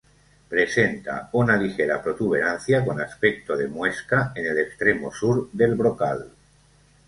Presenta 0.49 1.29
una 1.33 1.55
ligera 1.57 2.01
protuberancia 2.01 2.83
con 2.83 2.99
aspecto 2.99 3.55
de 3.55 3.67
muesca 3.67 4.31
en 4.33 4.47
el 4.47 4.57
extremo 4.57 5.13
sur 5.13 5.47
del 5.51 5.75
brocal. 5.75 6.27